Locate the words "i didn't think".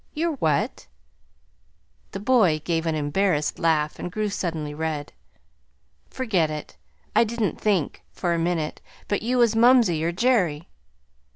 7.15-8.01